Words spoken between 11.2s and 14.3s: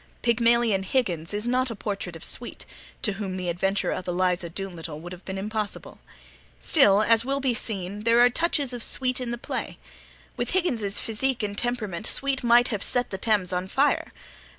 and temperament Sweet might have set the Thames on fire.